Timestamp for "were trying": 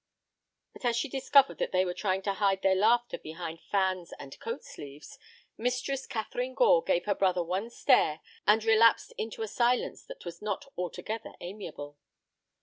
1.85-2.23